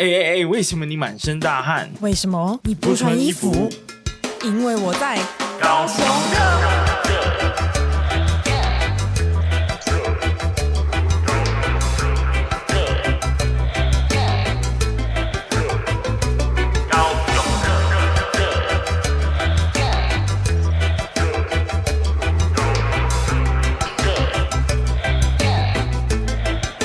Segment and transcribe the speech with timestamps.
[0.00, 0.46] 哎哎哎！
[0.46, 1.90] 为什么你满身大汗？
[2.00, 3.68] 为什么你不穿衣服？
[4.42, 5.18] 因为我在
[5.60, 6.79] 高雄热。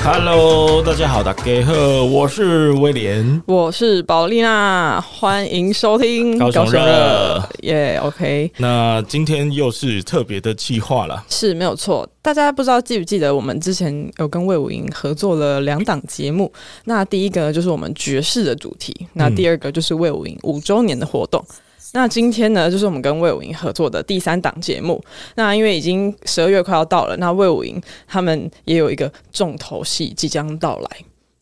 [0.08, 8.52] Hello，大家好，大家好，我是威廉，我是宝丽娜，欢迎收听高雄热，耶、yeah，OK。
[8.58, 12.08] 那今天又是特别的计划了，是没有错。
[12.22, 16.52] 大家不知道记不记得，我们之前有跟魏武营合作了两档节目。
[16.84, 21.44] 那第一个呢，就是我们爵士的主题，那第二个就是魏武营五周年的活动。
[21.48, 21.56] 嗯
[21.92, 25.02] 那今天呢，就是我们跟魏武营合作的第三档节目。
[25.36, 30.88] 那因为已经十二月快要到了，那魏武营他们也有一个重头戏即将到来，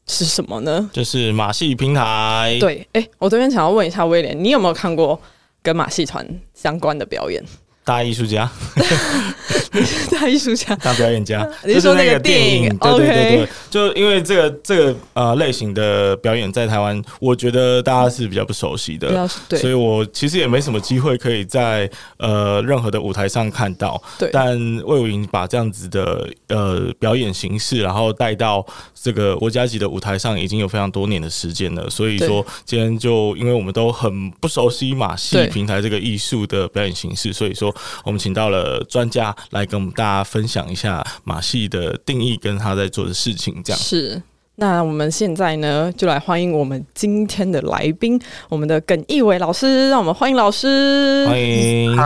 [0.07, 0.91] 是什么呢？
[0.93, 2.57] 就是马戏平台。
[2.61, 5.20] 对，哎、欸，我这边想要问一下威廉，你有没有看过
[5.62, 7.42] 跟马戏团相关的表演？
[7.85, 8.51] 大艺术家，
[10.11, 12.75] 大艺术家，大表演家，你是说那个电影？
[12.79, 24.03] 对对对对，就因为这个这个呃类型的表演在台湾，我觉得大家是比较不熟悉的，对，所以我其实也没什么机会可以在呃任何的舞台上看到。
[24.19, 31.91] 对，但魏武营把这样子的呃表演形式，然后带到这个国家级的舞台上，已经有非常多年的时间了。
[31.91, 37.73] 所以说，今天就因为我们都很不熟悉马戏平台这个艺术的表演形式，所以说。
[38.05, 43.62] 我们请到了专家来跟我们大家分享一下马戏的定义跟他在做的事情。
[43.64, 44.22] 这样是。
[44.56, 48.16] 那我们现在呢，就来欢迎我们今天的来宾，
[48.48, 49.91] 我们的耿义伟老师。
[49.91, 51.27] 让我们欢迎老师。
[51.27, 51.97] 欢迎。
[51.97, 52.05] 嗨，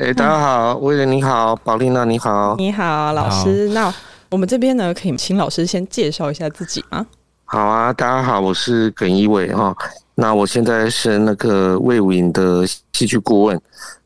[0.00, 3.66] 哎，大家好，威廉你好，宝丽娜你好，你好，老师。
[3.70, 3.92] 那
[4.30, 7.04] 我们这边呢，可以请老师先介绍一下自己吗？
[7.46, 9.74] 好啊，大家好，我是耿义伟哈。
[10.14, 13.60] 那我现在是那个魏武营的戏剧顾问。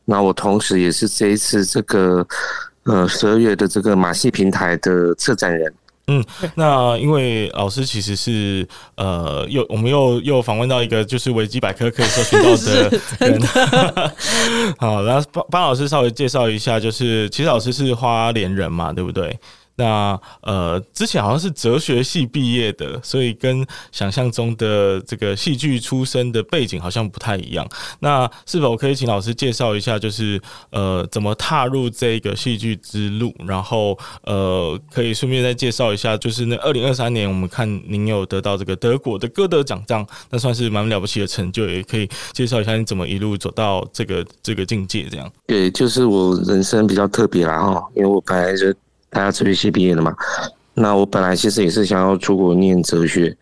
[0.07, 2.27] 那我同时也是这一次这个
[2.85, 5.75] 呃十二月的这个马戏平台的策展人。
[6.09, 6.25] 嗯，
[6.55, 8.65] 那因为老师其实是
[8.95, 13.41] 呃又我们又又访问到一个就是维基百科可以搜寻到的 人。
[13.41, 14.15] 的
[14.79, 19.37] 好，然后帮帮老师稍微介绍一下，就是其实老师是花莲人嘛，对不对？
[19.77, 27.69] 那呃，之前好像是哲学系毕业的，所以跟想象中的这个戏剧出身的背景好像不太一样。
[28.01, 33.35] 那是否可以请老师介绍一下，就是呃，怎么踏入这个戏剧之路？
[33.47, 45.31] 然后呃，可以顺便再介绍一下，就是那二零二三年我们看您有得到这个德国的歌德奖章，那算是蛮了不起的成就，也可以介绍一下你怎么一路走到这个这个境界这样。
[45.47, 48.75] 对，就是我人生比较特别啦哈，因为我本来就。
[49.11, 50.15] 大家哲学系毕业的嘛，
[50.75, 53.35] 那我本来其实也是想要出国念哲学，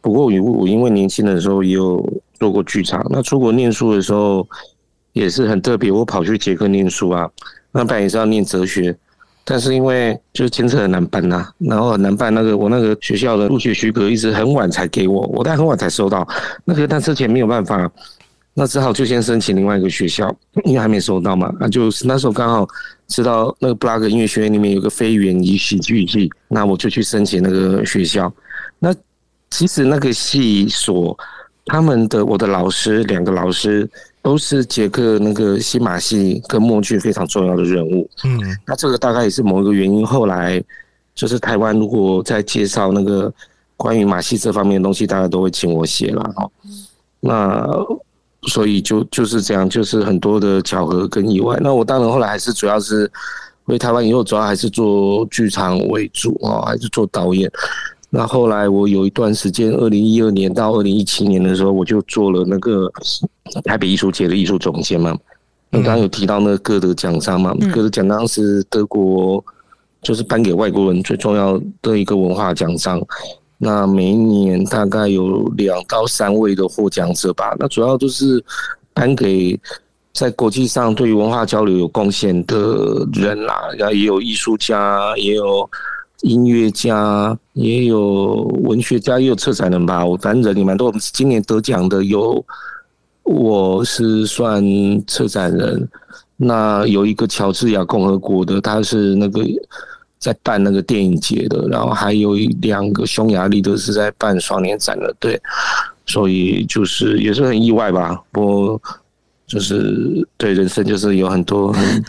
[0.00, 2.04] 不过我我因为年轻的时候也有
[2.40, 4.46] 做过剧场，那出国念书的时候
[5.12, 7.30] 也是很特别，我跑去捷克念书啊，
[7.70, 8.96] 那本来也是要念哲学，
[9.44, 16.26] 但是因为就是签证很难办呐、然后很难办那个我那个学校的入学许可一直很晚才给我，我在很晚才收到，
[16.64, 17.90] 那个但之前没有办法。
[18.54, 20.28] 那只好就先申请另外一个学校，
[20.64, 21.50] 因为还没收到嘛。
[21.58, 22.68] 那就是那时候刚好
[23.08, 28.32] 知道那个布拉格音乐学院里面有个非语言喜剧系，那我就去申请那个学校。
[28.78, 28.94] 那
[29.50, 31.16] 其实那个系所
[31.66, 33.88] 他们的我的老师两个老师
[34.20, 38.08] 都是捷克那个新马戏跟默剧非常重要的人物。
[38.24, 40.04] 嗯，那这个大概也是某一个原因。
[40.04, 40.62] 后来
[41.14, 43.32] 就是台湾如果在介绍那个
[43.76, 46.50] 关于马戏这方面的东西，大家都会请我写了哈。
[47.20, 47.66] 那
[48.48, 51.56] 所以就就是这样，就是很多的巧合跟意外。
[51.60, 53.10] 那我当然后来还是主要是
[53.64, 57.50] 回台湾以后，主要还是做剧场为主啊，还是做导演。
[58.10, 62.90] 那后来我有一段时间，二零一二年到二零一七年的时候，我就做了那个
[63.64, 65.16] 台北艺术节的艺术总监嘛。
[65.70, 69.42] 那刚刚有提到那个歌德奖章嘛，歌德奖章是德国
[70.02, 73.00] 就是颁给外国人最重要的一个文化奖章。
[73.64, 77.54] 那每一年大概有两到三位的获奖者吧。
[77.60, 78.44] 那主要都是
[78.92, 79.56] 颁给
[80.12, 83.54] 在国际上对于文化交流有贡献的人啦。
[83.78, 85.70] 然后也有艺术家，也有
[86.22, 88.34] 音乐家，也有
[88.64, 90.04] 文学家，也有策展人吧。
[90.04, 90.92] 我反正人里蛮多。
[91.12, 92.44] 今年得奖的有，
[93.22, 94.60] 我是算
[95.06, 95.88] 策展人。
[96.36, 99.40] 那有一个乔治亚共和国的，他是那个。
[100.22, 105.40] 在办那个电影节的，然后还有两个匈牙利都是在办双年展的，对，
[106.06, 108.16] 所以就是也是很意外吧。
[108.34, 108.80] 我
[109.48, 112.04] 就是对人生就是有很多很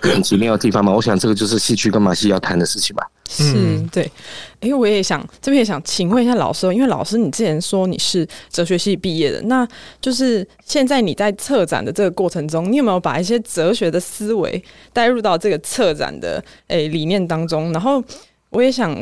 [0.00, 0.90] 很奇妙的地方嘛。
[0.90, 3.06] 我想这个就是戏剧跟马戏要谈的事情吧。
[3.28, 4.10] 是，对。
[4.60, 9.66] 因为我也想这边也想请问一下老师，因为老师你之前说你是哲学系毕业的，那
[10.00, 14.62] 就是现在你在策展的这个过程中，你有没有把一些哲学的思维
[14.92, 17.72] 带入到这个策展的诶、理念当中？
[17.72, 18.02] 然后
[18.50, 18.96] 我也想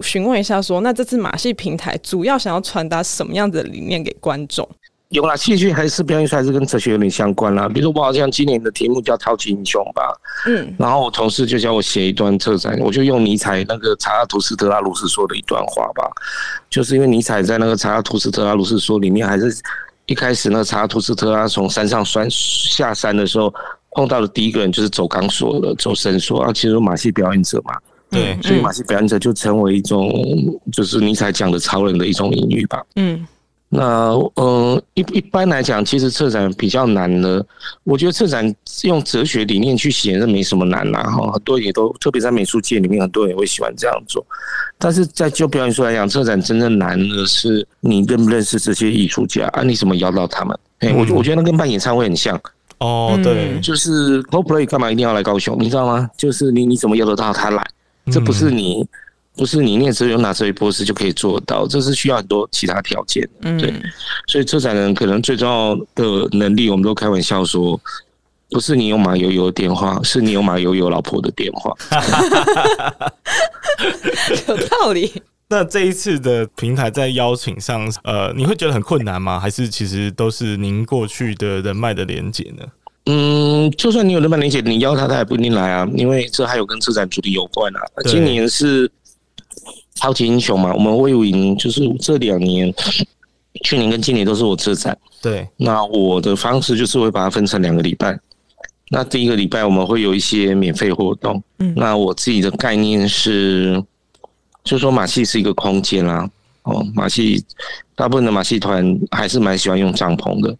[0.00, 4.68] 询问一下说，说那这次马戏平台主要想要传达什么样子的理念给观众？
[5.16, 7.66] 有啦，戏剧还是表演出来还是跟哲学有点相关啦。
[7.66, 10.02] 比如说，我好像今年的题目叫“超级英雄”吧，
[10.46, 16.06] 嗯，然后我同事就叫我写一段特展，我就用尼采那个查拉图斯特拉如是说的一段话吧，
[16.68, 19.50] 就是因为尼采在那个查拉图斯特拉如是说里面，还是
[20.04, 23.50] 一开始那个查拉图斯特拉从山上摔下山的时候，
[23.92, 27.74] 碰到的第一个人就是走钢索的，走绳索啊，其实马戏表演者嘛，
[28.10, 30.12] 对，所以马戏表演者就成为一种
[30.70, 33.26] 就是尼采讲的超人的一种隐喻吧，嗯。
[33.76, 37.44] 那呃，一一般来讲，其实策展比较难的。
[37.84, 41.02] 我觉得策展用哲学理念去写，那没什么难啦。
[41.02, 41.30] 哈。
[41.32, 44.24] 很多也都，特别在美术界里面，很多人也会喜欢这样做。
[44.78, 49.62] 但是在就表演术来讲，策展真正难的是你认不认识这些艺术家啊？
[49.62, 50.58] 你怎么邀到他们？
[50.78, 52.40] 哎，我我觉得那跟办演唱会很像。
[52.78, 55.56] 哦，对，就是 Coldplay 干嘛一定要来高雄？
[55.60, 56.08] 你知道吗？
[56.16, 57.62] 就是你你怎么邀得到他来？
[58.10, 58.86] 这不是你。
[59.36, 63.28] 不是你念哲学、拿哲学博士就可以做到，这是需要很多其他条件。
[63.42, 63.70] 嗯对，
[64.26, 67.78] 所以车展人可能最重要的能力，我们都开玩笑说，
[68.50, 71.70] 不是你有马友友的电话，是你有马友友老婆的电话。
[74.48, 75.12] 有道理。
[75.48, 79.38] 那这一次的平台在邀请上，呃，你会觉得很困难吗？
[79.38, 82.64] 还是其实都是您过去的人脉的连接呢？
[83.04, 87.80] 嗯，就算你有人脉连接，你邀他，他也不一定来啊，因为这还有跟车展主题有关啊。
[88.06, 88.90] 今年是。
[89.96, 92.72] 超级英雄嘛，我们卫武营就是这两年，
[93.64, 94.96] 去年跟今年都是我策展。
[95.20, 98.16] 对，那我的方式就是会把它分成两个礼拜。
[98.90, 101.42] 那第一个礼拜我们会有一些免费活动。
[101.58, 103.82] 嗯，那我自己的概念是，
[104.62, 106.30] 就是说马戏是一个空间啦。
[106.62, 107.42] 哦，马戏
[107.94, 110.56] 大部分的马戏团还是蛮喜欢用帐篷的。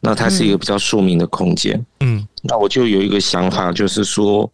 [0.00, 1.84] 那它是一个比较庶民的空间。
[2.00, 4.48] 嗯，那我就有一个想法，就是说。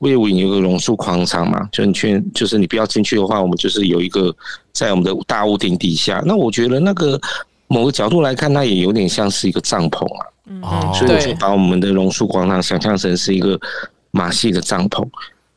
[0.00, 4.34] 卫武营有个榕树广场嘛，就你去，就是你不要进去的话，我们就是有一个
[4.72, 6.22] 在我们的大屋顶底下。
[6.24, 7.20] 那我觉得那个
[7.68, 10.26] 某个角度来看，它也有点像是一个帐篷啊。
[10.62, 13.60] 哦，所以我就把我们的榕树广场想象成是一个
[14.10, 15.06] 马戏的帐篷。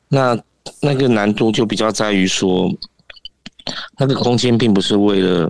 [0.10, 0.38] 那
[0.82, 2.70] 那个难度就比较在于说，
[3.98, 5.50] 那个空间并不是为了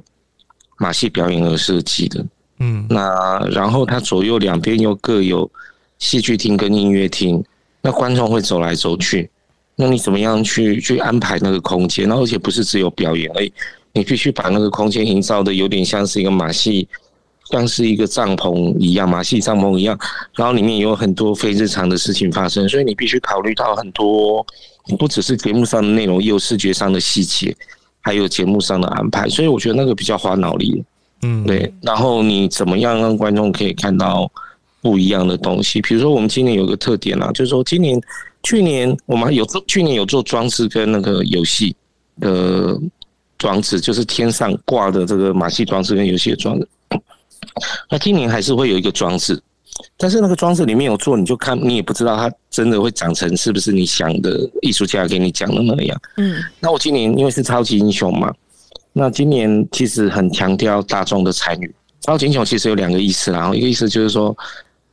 [0.77, 2.23] 马戏表演而设计的。
[2.59, 5.49] 嗯，那然后它左右两边又各有
[5.97, 7.43] 戏剧厅跟音乐厅。
[7.85, 9.29] 那观众会走来走去，
[9.75, 12.09] 那你怎么样去去安排那个空间？
[12.09, 13.51] 而且不是只有表演而已，
[13.91, 16.87] 你必须把那个空间营造的有点像是一个马戏，
[17.51, 19.99] 像是一个帐篷一样，马戏帐篷一样。
[20.33, 24.45] 然后里面有很多非日常的事情发生，所以你必须考虑到很多，
[24.97, 27.53] 不只是节目上的内容，也有视觉上的细节，
[27.99, 29.27] 还有节目上的安排。
[29.27, 30.81] 所以我觉得那个比较花脑力。
[31.23, 31.73] 嗯，对。
[31.81, 34.31] 然后你怎么样让观众可以看到？
[34.83, 37.99] 不一样的东西，比如说我们今年有个特点啊，就是说今年、
[38.43, 41.73] 去年我们有做，去年有做装置跟那个游戏
[42.19, 42.77] 的
[43.37, 46.67] 装置，就是天上挂的这个马戏装置跟游戏的装置。
[47.89, 49.41] 那今年还是会有一个装置，
[49.97, 56.01] 但是那个装置里面有做，你就看你也不知道它真的会长成是不是你想的艺术家给你讲的那样。
[56.17, 58.33] 嗯，那我今年因为是超级英雄嘛，
[58.91, 61.73] 那今年其实很强调大众的参与。
[62.01, 64.35] 超级英雄其实有两个意思，然后一个意思就是说。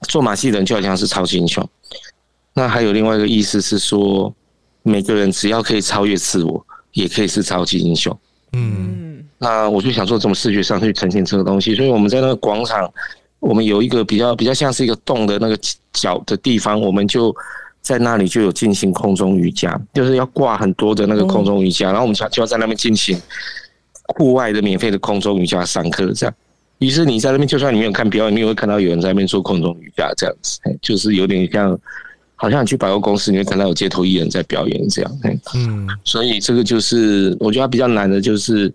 [0.09, 1.67] 做马戏的人就好像是超级英雄，
[2.55, 4.35] 那还有另外一个意思是说，
[4.83, 8.17] 每个人只要可以超越自我，也可以是超级英雄。
[8.53, 11.75] 嗯，那我就想说，怎么视觉上去呈现这个东西？
[11.75, 12.91] 所以我们在那个广场，
[13.39, 15.59] 我们有一个比较比较像是一个洞的那个
[15.93, 17.35] 角的地方，我们就
[17.83, 23.21] 在那里就有进行空中瑜伽，就是要挂很多的那个空中瑜伽，然后我们就就要在那边进行
[24.17, 26.35] 户外的免费的空中瑜伽上课，这样。
[26.81, 31.79] 于是你在那边，就算你没有看表演，你也会看到有人在那边做空中瑜伽这样子，就是有点像，
[32.35, 35.19] 好像你去百货公司，你会看到有街头艺人在表演这样。
[35.55, 38.73] 嗯，所以这个就是我觉得它比较难的，就是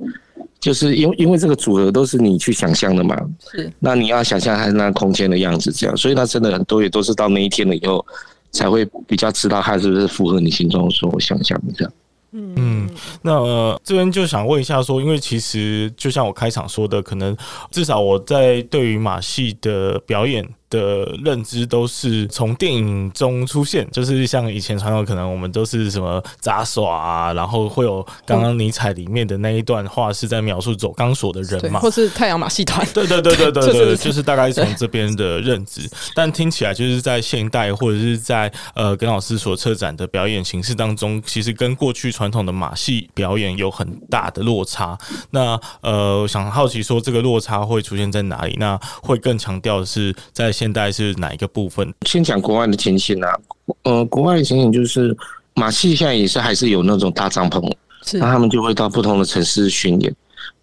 [0.59, 3.19] 就是因为因为这个组合都是你去想象的嘛，
[3.51, 8.05] 是，那你要想象它那空间的样子这样，所以它真的很多也都是到那一天了以后
[8.51, 11.93] 才会比较知道它是不是符合你心中所想象的这样。
[12.35, 12.89] 嗯，
[13.21, 17.35] 那、呃、这边就想问一下，说，因为其实就像我开场说的，可能
[17.71, 44.97] 至少我在对于马戏的表演的认知都是从电影中出现，就是像以前传统可能我们都是什么杂耍啊，然后会有刚刚尼采里面的那一段话是在描述走钢索的人嘛，或是太阳马戏团，对对对对对对， 就是大概从这边的认知，但听起来就是在现代或者是在呃跟老师所策展的表演形式当中，其实跟过去传统的马戏表演有很大的落差。
[45.31, 48.55] 那呃，我想好奇说这个落差会出现在哪里？
[48.57, 51.93] 那会更强调的是在现代是哪一个部分？
[52.05, 53.39] 先讲国外的情形啊，
[53.83, 55.15] 呃，国外的情形就是
[55.53, 57.71] 马戏现在也是还是有那种大帐篷，
[58.13, 60.13] 那他们就会到不同的城市巡演，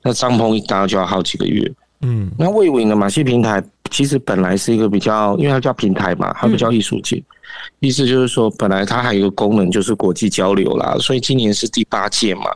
[0.02, 1.72] 那帐篷一搭就要好几个月。
[2.02, 7.24] 嗯，那卫武营的马戏平台其实本来是一个比较，因为它叫平台嘛，它不叫艺术节，嗯、
[7.78, 12.46] 意思就是说本来它还有一个功能就是国际交流啦，所以今年是第八届嘛。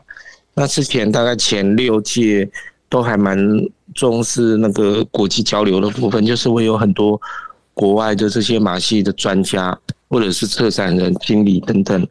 [0.52, 2.48] 那之前大概前六届
[2.88, 3.38] 都还蛮
[3.96, 7.20] 重视那个国际交流的部分，就是会有很多
[7.74, 9.76] 国外的这些马戏的专家
[10.08, 12.06] 或者是策展人、经理等等，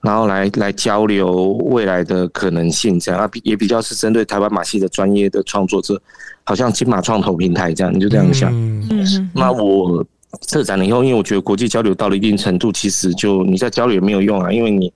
[0.00, 6.00] 然后来来交流未来的可能性，这样啊也比较是针对台湾马戏的专业的创作者，
[6.44, 8.50] 好像金马创投平台这样，你就这样想。
[8.54, 10.06] 嗯，那我
[10.40, 14.92] 策展了以后，因为我觉得国际交流到了一定程度，其实就你在交流也没有用啊，因为你。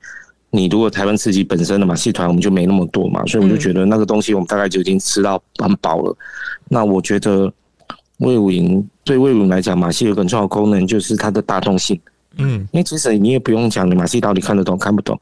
[0.55, 6.15] 你如果台湾自己本身的马戏团，我们就没那么多嘛，所以我就觉得那个东西我们大概就已经吃到很饱了。
[6.69, 7.51] 那我觉得
[8.19, 11.99] 魏武营对魏武营来讲，马戏有很重要的功能就是它的大众性。
[12.37, 15.19] 嗯，因为其实你也不用讲你马戏到底看得懂看不懂，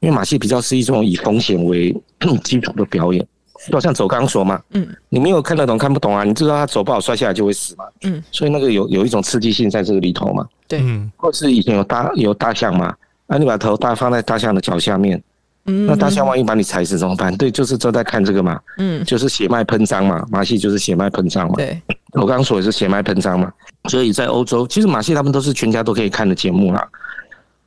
[0.00, 1.96] 因为马戏比较是一种以风险为
[2.42, 3.24] 基础的表演，
[3.68, 4.60] 就好像走钢索嘛。
[4.72, 7.84] 嗯，你没有看得懂看不懂啊，你知道他走不好摔下来就会死嘛。
[8.02, 10.44] 嗯，所以那个有有一种刺激性在这个里头嘛。
[10.66, 12.92] 对，嗯，或是以前有大有大象嘛。
[13.26, 15.22] 那、啊、你把头大放在大象的脚下面，
[15.66, 17.36] 嗯，那大象万一把你踩死怎么办？
[17.36, 21.80] 对，就是都在看这个嘛，嗯，就是血脉喷张嘛，马戏就是血脉喷张嘛，对，
[22.12, 23.52] 我刚刚说也是血脉喷张嘛，
[23.88, 26.88] 所以在欧洲，其实马戏他们都是全家都可以看的节目啦。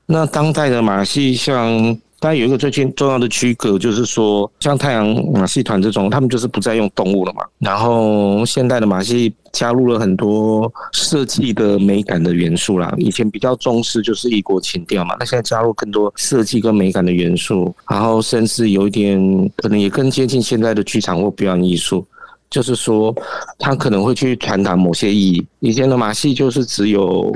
[0.05, 1.97] 那当代的马戏像。
[2.25, 7.43] 但有一个最近重要的区隔，就是说，像太阳马戏团这种，他们就是不再用动物了嘛。
[7.59, 12.91] 然后现代的马戏加入了很多设计的美感的元素啦。
[12.97, 22.03] 以前比较重视就是异国情调嘛，那现在加入更多设计跟美感的元素，然后甚至有一点可能也更接近现在的剧场或表演艺术，
[22.49, 23.15] 就是说，
[23.59, 25.45] 他可能会去传达某些意义。
[25.59, 27.31] 以前的马戏就是只有。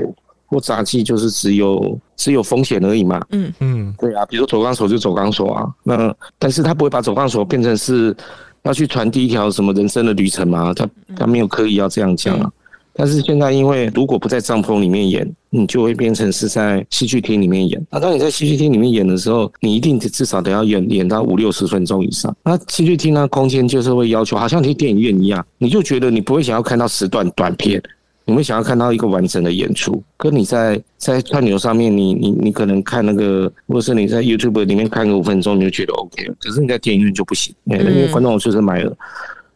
[0.52, 8.14] 或杂技就是只有只有风险而已嘛，嗯嗯，对啊，比如说走钢索就走钢索啊，那但是他不会把走钢索变成是
[8.64, 10.86] 要去传递一条什么人生的旅程嘛，他
[11.16, 12.52] 他没有刻意要这样讲啊。
[12.92, 17.80] 但是现在因为如果不在帐篷里面演，你就会变成是在戏剧厅里面演。
[17.88, 22.36] 那当你在戏剧厅里面演的时候，你一定至少得要演演到五六十分钟以上。
[22.42, 27.82] 那戏剧厅呢，空间就是会要求，好像去电影院一样，你就觉得你不会想要看到十段短片。
[28.30, 36.34] 你们想要看到一个完整的演出，跟你在在串流上面你，你你你可能看那个，或者是你在 YouTube 里面看个五分钟，你就觉得 OK 了。
[36.38, 38.96] 可是你在电影院就不行，因为观众就是买了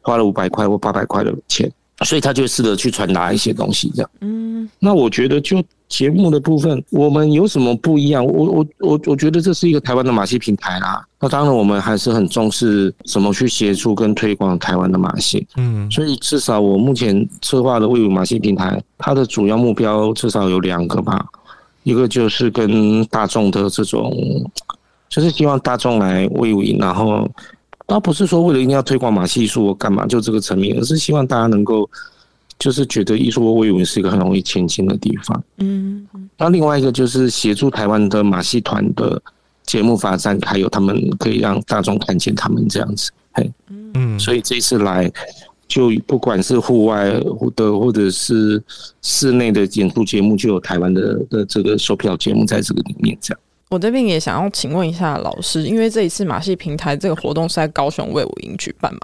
[0.00, 1.70] 花了五百块或八百块的钱，
[2.00, 4.10] 所以他就试着去传达一些东西，这样。
[4.20, 5.62] 嗯，那我觉得就。
[5.86, 8.24] 节目的部分，我们有什么不一样？
[8.24, 11.06] 我我我我觉得这是一个台湾的马戏平台啦。
[11.20, 15.46] 那当然，我们还是很重视怎么去协助跟推广台湾的马戏。
[15.56, 21.24] 嗯，所以至少我目前策划的卫武马戏平台，它的主要目标至少有两个吧。
[21.84, 24.12] 一个就是跟大众的这种，
[25.08, 27.28] 就是希望大众来卫武，然后
[27.86, 31.88] 倒不是说为了一定要推广马戏术或干嘛，就这个层面，而是希望大家能够。
[32.56, 35.44] 就是觉得艺术卫武营是一个很容易前进的地方。
[35.58, 36.06] 嗯，
[36.38, 39.20] 那另外一个就是协助台湾的马戏团的
[39.64, 43.10] 节目发展，还有他们可以让大众看见他们这样子。
[43.32, 45.12] 嘿，嗯，所以这次来，
[45.66, 47.20] 就不管是户外
[47.56, 48.62] 的或者是
[49.02, 53.40] 室内的演出节目，就有台湾的的这个售票节目在这个里面这样。
[53.74, 59.00] 我这边也想要请问一下老师，因为这一次马戏平台这个活动是在高雄卫武营举办嘛？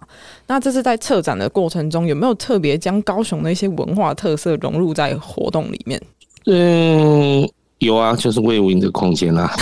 [0.47, 6.01] 那这次在策展的过程中，有没有特别将高雄的一些文化特色融入在活动里面？
[6.47, 7.51] 嗯，
[7.81, 9.53] 有啊，就是魏武营的空间啊。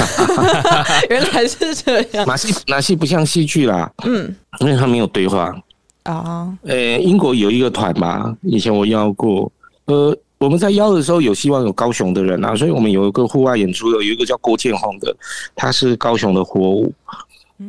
[1.09, 2.27] 原来是这样。
[2.27, 5.57] 马戏马戏不像戏剧啦，嗯，因为它没有对话
[6.03, 6.55] 啊。
[6.65, 9.50] 呃、欸，英国有一个团嘛，以前我邀过，
[9.87, 10.15] 呃。
[10.38, 15.14] 我们在邀的时候有希望有高雄的人啊，所以我们有一个户外演出的，有一个叫郭建宏的，
[15.54, 16.92] 他是高雄的火舞。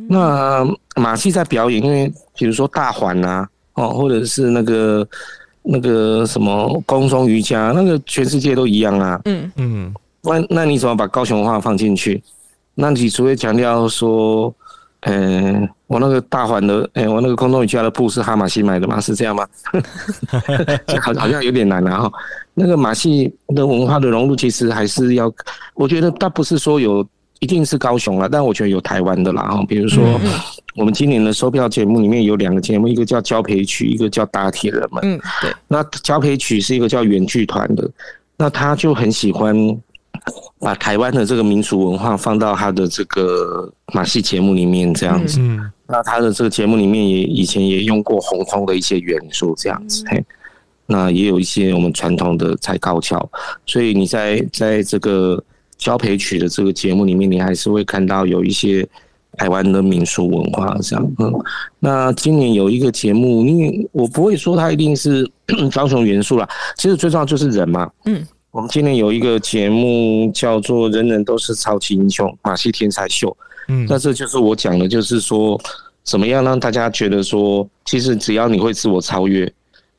[0.08, 5.08] 那马戏在表演，因为比如说大环啊，哦，或者是那个
[5.62, 9.20] 那个什么空中瑜伽，那个全世界都一样啊。
[9.24, 9.94] 嗯嗯。
[10.22, 12.22] 那那你怎么把高雄话放进去？
[12.74, 14.54] 那你除非强调说，
[15.00, 19.00] 呃，我那个大环的，哎、欸，我那个空中瑜伽的铺是哈马西买的吗？
[19.00, 19.46] 是这样吗？
[21.00, 22.12] 好，好像有点难了、啊、哈。
[22.52, 25.32] 那个马戏的文化的融入，其实还是要，
[25.74, 27.06] 我觉得它不是说有
[27.38, 29.64] 一定是高雄了，但我觉得有台湾的啦哈。
[29.66, 30.04] 比如说，
[30.76, 35.00] 我们今年的售票节目里面有两个节目，一个叫交陪曲，一个叫打铁人们。
[35.02, 35.50] 嗯，对。
[35.66, 37.90] 那交陪曲是一个叫原剧团的，
[38.36, 39.56] 那他就很喜欢。
[40.58, 45.40] 把台湾的这个民俗文化放到他的这个马戏节目里面，这样子。
[45.40, 50.04] 嗯，那他的这个节目里面也以前也用过红空的一些元素，这样子。
[50.08, 50.24] 嘿，
[50.86, 53.28] 那也有一些我们传统的踩高跷，
[53.64, 55.42] 所以你在在这个
[55.78, 58.86] 交配曲的这个节目里面，你还是会看到有一些
[59.38, 61.12] 台湾的民俗文化这样。
[61.18, 61.32] 嗯，
[61.78, 65.26] 那今年有一个节目，因为我不会说它一定是
[65.72, 67.90] 高雄元素啦，其实最重要就是人嘛。
[68.04, 68.22] 嗯。
[68.52, 73.36] 我们今年有一个节目叫做《人人都是超级英雄》马戏天才秀，
[73.68, 75.60] 嗯，那这就是我讲的，就是说
[76.02, 79.46] 怎么样让大家觉得说，其实只要你会自我超越，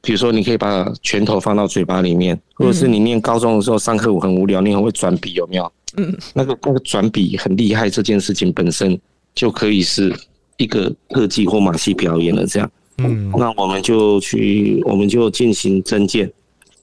[0.01, 5.71] 比如说你可以把拳头放到嘴巴里面，或者是你念高中的时候上课我很无聊，你很会转笔，有没有？
[5.95, 8.99] 嗯，那个那个转笔很厉害，这件事情本身
[9.33, 10.13] 就可以是
[10.57, 16.29] 一个特技或马戏表演了，这样，嗯，那我们就去，我们就进行征件。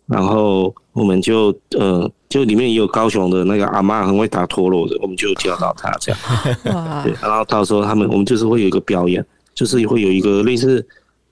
[0.08, 6.20] 然后我们就呃，就里面也有高雄的那个阿妈很会打陀螺的，我们就教导他这样。
[7.04, 9.22] 对，然后到时候他们我们就是会有一个表演，
[9.54, 10.84] 就是会有一个类似，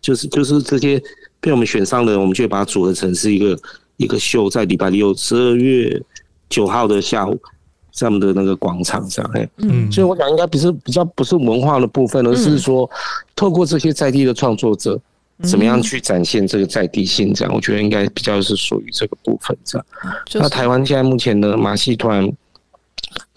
[0.03, 1.03] 就是就是这些
[1.41, 3.59] 被我们选上的，我们就会把它组合成是一个
[3.97, 5.99] 一个秀，在礼拜六十二月
[6.51, 7.41] 九号的下午，
[7.95, 9.49] 在我们的那个广场这样。
[9.57, 12.89] 嗯，所以我想应该不是比较不是文化的部分，而是说
[13.35, 15.01] 透过这些在地的创作者。
[15.43, 17.35] 怎么样去展现这个在地性？
[17.35, 19.57] 这样，我觉得应该比较是属于这个部分。
[19.65, 19.87] 这样，
[20.35, 22.27] 那台湾现在目前的马戏团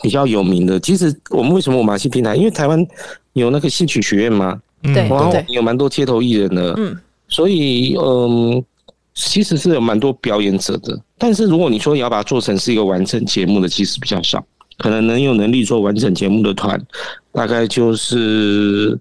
[0.01, 2.36] 比较有名的，其实我们为什么有马戏平台？
[2.36, 2.88] 因为台湾
[3.34, 8.63] 有那个戏曲学院嘛，对，然后有蛮多街头艺人的，嗯，所以嗯，
[9.13, 10.98] 其实是有蛮多表演者的。
[11.18, 14.41] 但是如果你说你要把它做成是一个完整节目的，其实比较少，
[14.77, 16.82] 可能能有能力做完整节目的团，
[17.34, 18.98] 大概就是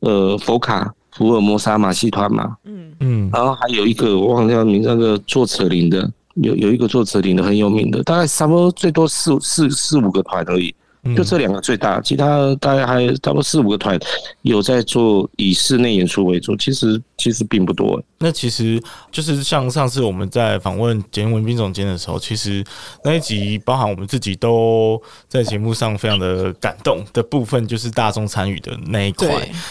[0.00, 0.92] 呃佛卡。
[1.12, 2.92] 福尔摩沙马戏团嘛，嗯。
[3.00, 10.74] 嗯，然后还有一个我忘掉名，那个做扯铃的，有有一个做扯铃的很有名的，大概差不多最多四四四五个团而已。
[11.16, 13.98] 就这两个最大，其他大概还差不多四五个团
[14.42, 18.00] 有在做以室内演出为主，其实其实并不多。
[18.18, 18.80] 那其实
[19.10, 22.64] 就是像上次我们在访问简文斌总监的时候，其实
[23.02, 29.28] 那一集包含我们自己都在节目上非常的感动的部分，就是大众参与的那一块。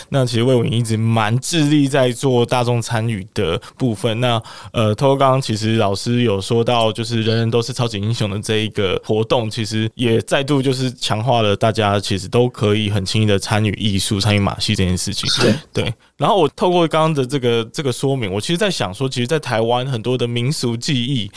[0.10, 4.20] 那其实卫武营一直蛮致力在做大众参与的部分。
[4.20, 4.42] 那
[4.74, 11.21] 呃，透过刚刚其实老师有说到，就是人人都是超级英雄的这一个活动，其实也再度就是强。
[11.24, 15.30] 化了，大家其实都可以很轻易的参与艺术、参与马戏这件事情。
[15.42, 15.94] 对对。
[16.18, 21.32] 然后我透过刚刚的这个这个说明，我其实在想说，其实，在台湾很多的民俗技艺，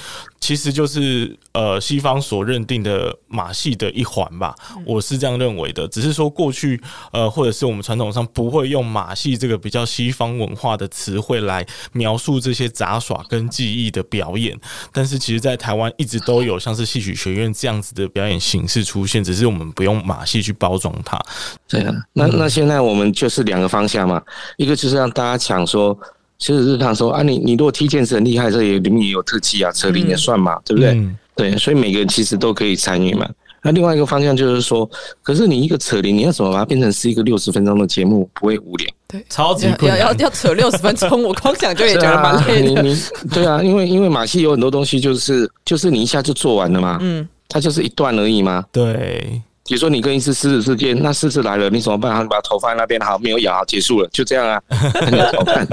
[0.44, 4.54] 其实就是呃西方所认定的马戏的一环吧。
[4.85, 5.88] 我是这样认为的。
[5.88, 6.78] 只是说过去
[7.12, 14.54] 呃，或者是我们传统上不会用马戏这个比较西方文化的词汇来描述这些杂耍跟技艺的表演。
[14.92, 21.18] 但是，其实，在台湾一直都有像是戏曲学院这样子的表演形式出现，只是我们不用马戏去包装它。
[21.66, 24.22] 对啊，那那现在我们就是两个方向嘛，
[24.59, 24.74] 一个。
[24.74, 25.96] 就是让大家讲说，
[26.38, 30.90] 其实是他说啊，你你如果踢毽子很厉害，这里里面也有特技啊，扯铃也算嘛，对不对？
[30.90, 33.29] 嗯、对，所以每个人其实都可以参与嘛。
[33.62, 34.88] 那另外一个方向就是说，
[35.23, 38.87] 可是你一个扯铃，你要怎么把它变成是一个六十分钟的节目，不会无聊？
[39.09, 42.81] 对，超级要要要扯六十分钟，我光想就也 觉得蛮累的。
[42.81, 49.40] 啊、你你对啊，因为因为马戏有很多东西，就是就是你一下就做完了嘛，嗯，它就是一段而已嘛，对。
[49.66, 52.22] 比如说你跟一只狮子之间，那狮子来了，你怎么办？
[52.22, 55.66] 你把头放在那边，好，没有咬，好，结束了，就这样啊，很好看，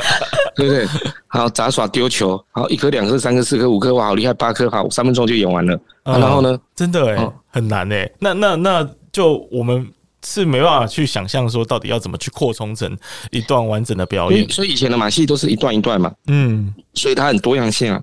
[0.56, 0.88] 对不对？
[1.28, 5.78] 好，杂耍丢球，好，一颗、两颗、三颗、四颗、五颗，哇，好厉害，八颗，好，三分钟就演完了。
[6.04, 6.58] 啊、然后呢？
[6.74, 8.16] 真的哎、欸，哦、很难哎、欸。
[8.18, 9.86] 那那那就我们
[10.26, 12.98] 是没办法去想象说，到底要怎么去扩充成
[13.30, 14.50] 一段完整的表演。
[14.50, 18.02] 所以以前的马戏都是一段一段嘛，嗯，所以它很多样性啊。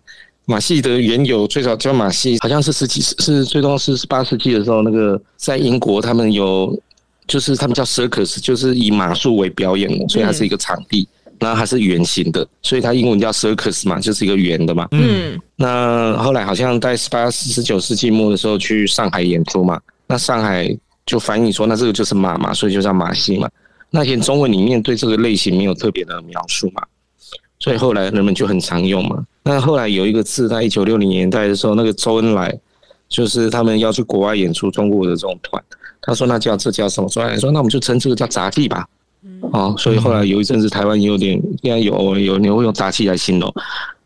[0.48, 6.74] 马戏的原有最早叫马戏，好像是十几是最终是十八世纪的时候，那个在英国他们有，
[7.26, 11.06] 就是他们叫 circus，就是以马术为表演，所以它是一个场地，
[11.38, 14.88] 然后它是圆形的，所以它英文叫 circus 嘛，就是一个圆的嘛。
[14.92, 23.46] 嗯，那后来好像在十八、十九世纪末的时候去上海演出嘛，那上海就翻译说，那这个就是马嘛，所以就叫马戏嘛。
[23.90, 26.82] 那些中文里面对这个类型没有特别的描述嘛。
[27.58, 29.24] 所以后来人们就很常用嘛。
[29.42, 32.56] 那后来有一个字，在一九六零年代的时候，那个周恩来
[33.08, 35.62] 就是他们要去国外演出中国的这种团，
[36.02, 37.08] 他说那叫这叫什么？
[37.08, 38.86] 周恩来说那我们就称这个叫杂技吧。
[39.52, 43.52] 哦，所以后来有一阵子台湾也有点，现在有有人会用杂技来形容。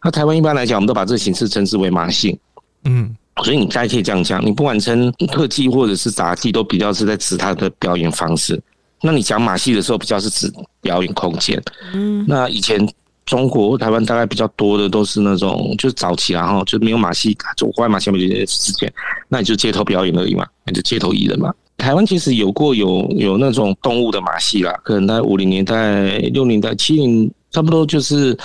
[0.02, 2.38] 那台湾一般来讲，我们都把这个形式称之为马戏。
[2.84, 8.60] 嗯，所以你大家可以这样讲，你不管称特技或者是杂技，都比较是在指它的表演方式。
[9.02, 11.62] 那你讲马戏的时候，比较是指表演空间。
[11.94, 12.88] 嗯，那以前
[13.26, 18.92] 中国台湾大概比较多的都是那种，就是早期然后就没有马戏，就外马戏没有之前，
[19.28, 21.52] 那你就街头表演而已嘛，那就街头艺人嘛。
[21.76, 28.36] 台湾其实有过有有那种动物的马戏啦，可能在五零年代、六零代、七零，差不多就是。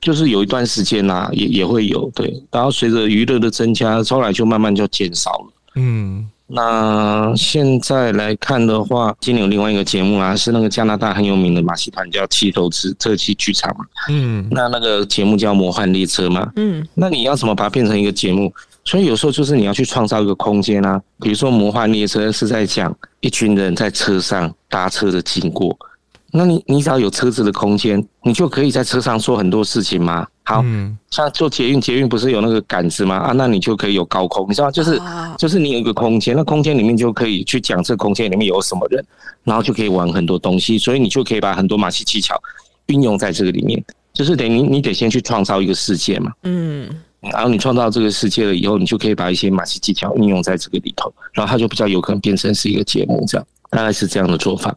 [0.00, 5.46] 就是有一段时间啦，也也会有对，然后随着娱乐的增加，后来就慢慢就减少了。
[5.76, 13.84] 嗯，那现在来看的话，今年有另外一个节目啊，是那个加拿大很有名的马戏团叫七头之特技剧场嘛。
[14.08, 16.48] 嗯，那那个节目叫《魔幻列车》嘛。
[16.54, 18.52] 嗯，那你要怎么把它变成一个节目？
[18.84, 25.76] 所以有时候就是你要去创造一个空间啊，比如说《魔幻列车》是在讲一群人在车上搭车的经过。
[26.30, 30.26] 那你你只要有车子的空间，你就可以在车上做很多事情嘛。
[30.44, 33.16] 好，嗯、像做捷运，捷运不是有那个杆子吗？
[33.16, 35.00] 啊，那你就可以有高空，你知道，就是
[35.38, 39.02] 就是你有一个空间，那空间里面就可以去讲这空间里面有什么人，
[39.42, 42.38] 然后就可以玩很多东西，所以你就可以把很多马戏技巧
[42.86, 43.82] 运用在这个里面。
[44.12, 46.88] 就是等于你你得先去创造一个世界嘛，嗯，
[47.20, 54.72] 然后你创造这个世界了以后，你就可以把一些马戏技巧运用在这个里头，然后它就比较有可能变成是一个节目，这样大概是这样的做法。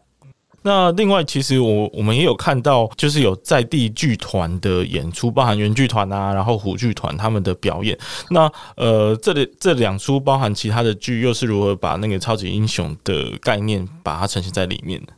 [0.67, 7.97] 那另外，其实我我们也有看到，就是有在地剧团的演出，包含原剧团啊，然后虎剧团他们的表演。
[8.29, 15.13] 那呃，这里这两出包含其他的剧，又是如何把那个超级英雄的概念把它呈现在里面的？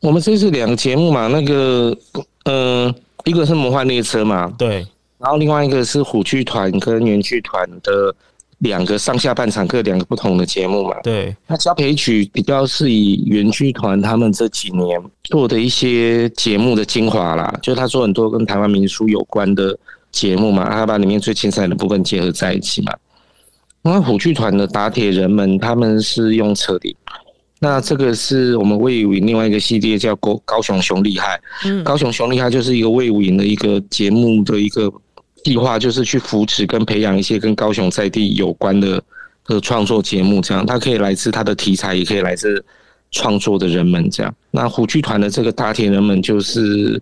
[0.00, 1.96] 我们这是两个节目嘛，那个
[2.44, 2.92] 呃，
[3.24, 4.84] 一个是魔幻列车嘛，对，
[5.18, 8.12] 然后另外一个是虎剧团跟原剧团的。
[8.58, 11.36] 两个上下半场各两个不同的节目嘛，对。
[11.46, 19.78] 那交配曲比较是以原剧团他们这几年做的一些节目的精华啦，就是他做很多跟台湾民俗有关的
[20.10, 22.92] 节目嘛，他把里面最精彩的部分结合在一起嘛。
[23.82, 26.92] 那虎剧团的打铁人们他们是用车顶，
[27.60, 34.92] 那这个是我们魏武营另外一个系列叫高高雄熊厉害，嗯，高雄熊厉害就是一个魏武营的一个节目的一个。
[35.44, 39.02] 计划就是去扶持跟培养一些跟高雄在地有关的
[39.46, 42.62] 的创作节目，这样它可以来自它的题材，也可以来自
[43.10, 44.34] 创作的人们这样。
[44.50, 47.00] 那虎剧团的这个大铁人们就是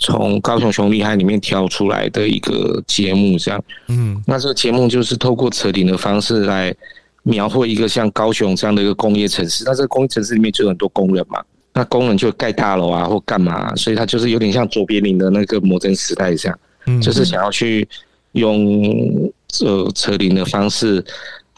[0.00, 3.62] 从高雄熊厉害里面挑出来的一个节目，这样。
[3.88, 6.74] 嗯，那这个节目就是透过扯铃的方式来
[7.22, 9.62] 描绘一个像高雄这样的一个工业城市。
[9.64, 11.40] 那这个工业城市里面就有很多工人嘛，
[11.72, 16.58] 那工人就盖大楼啊或干嘛，所以它就是有点像卓别林的那个摩登时代这样。
[17.00, 17.88] 就是想要去
[18.32, 19.30] 用
[19.64, 21.04] 呃车轮的方式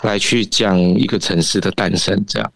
[0.03, 2.53] 来去讲一个城市的诞生，这样。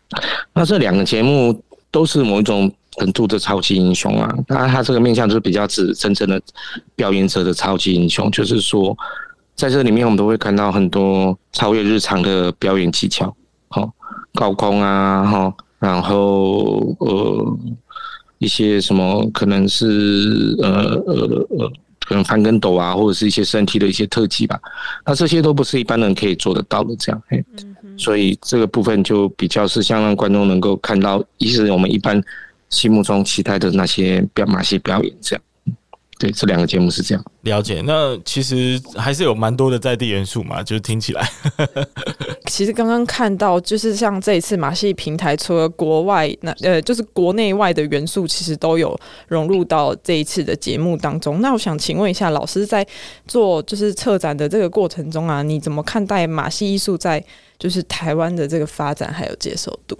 [0.55, 4.33] 那这两个节目都是某一种程度的超级英雄啊。
[4.47, 6.41] 那他这个面向就是比较指真正的
[6.95, 8.97] 表演者的超级英雄，就是说
[9.57, 13.35] 在这里面我们都会看到很多超越日常的表演技巧，
[13.69, 13.93] 好
[14.35, 17.59] 高空啊，哈，然后呃
[18.39, 20.71] 一些什么可能是呃
[21.07, 21.73] 呃呃。
[22.13, 24.61] 可能翻跟斗啊，或者是一些身体的一些特技吧，
[25.07, 27.43] 那这些都不是一般人可以做得到的，这样，嘿，
[27.97, 32.23] 所以这个部分就比较是像让观众能够看到，一是我们一般
[32.69, 35.43] 心目中期待的那些表马戏表演，这样。
[36.23, 37.25] 对，这两个节目是这样。
[37.41, 41.29] 了解，那其实还是有蛮多的在地元素嘛，就是听起来。
[42.47, 51.41] 其实刚刚看到，就是像这一次马戏平台，除了国外那呃，就是国内外的元素，其实都有融入到这一次的节目当中。
[51.41, 52.87] 那我想请问一下，老师在
[53.27, 57.25] 做就是策展的这个过程中啊，你怎么看待马戏艺术在
[57.59, 59.99] 就是台湾的这个发展还有接受度？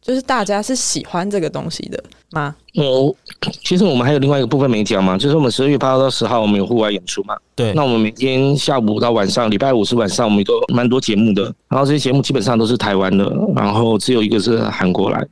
[0.00, 2.54] 就是大家是喜欢这个东西的吗？
[2.76, 3.14] 哦，
[3.64, 7.36] 其实我们还有另外一个部分没讲嘛，就是我们十二月八号到十号我们有户外演出嘛。
[7.54, 11.52] 对，那我们每天下午到晚上，礼拜五是晚上，我们都蛮多节目的。
[11.68, 15.28] 然后这些节目基本上都是台湾的，然后只有一个是韩国来的。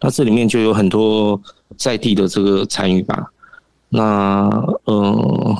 [0.00, 1.40] 那这里面就有很多
[1.76, 3.24] 在地的这个参与吧。
[3.90, 4.48] 那
[4.84, 5.56] 呃，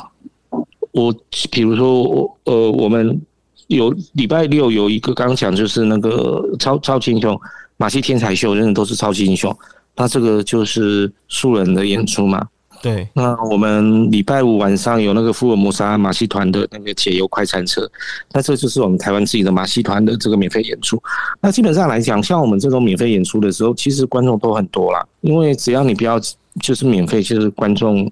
[0.92, 1.14] 我
[1.50, 3.20] 比如说我呃，我们
[3.68, 7.38] 有礼拜六有一个刚刚讲就是那个超超级英雄。
[7.78, 9.56] 马戏天才秀，真的都是超级英雄。
[9.96, 12.46] 那这个就是素人的演出嘛？
[12.80, 13.08] 对。
[13.14, 17.88] 那我们礼拜五晚上有那个福尔摩沙马戏团的那个解忧快餐车，
[18.32, 21.02] 那这就是我们台湾自己的马戏团的这个免费演出。
[21.40, 25.04] 那基本上来讲，像我们这种免费演出的时候，其实观众都很多啦。
[25.22, 26.20] 因为只要你不要
[26.60, 28.08] 就是免费，其实观众